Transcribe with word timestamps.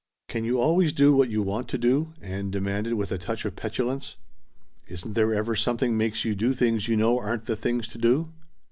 "Can 0.27 0.43
you 0.45 0.59
always 0.59 0.93
do 0.93 1.13
what 1.15 1.29
you 1.29 1.43
want 1.43 1.67
to 1.67 1.77
do?" 1.77 2.11
Ann 2.23 2.49
demanded 2.49 2.93
with 2.95 3.11
a 3.11 3.19
touch 3.19 3.45
of 3.45 3.55
petulance. 3.55 4.15
"Isn't 4.87 5.13
there 5.13 5.31
ever 5.35 5.55
something 5.55 5.95
makes 5.95 6.25
you 6.25 6.33
do 6.33 6.53
things 6.53 6.87
you 6.87 6.97
know 6.97 7.19
aren't 7.19 7.45
the 7.45 7.55
things 7.55 7.87
to 7.89 7.99
do?" 7.99 8.31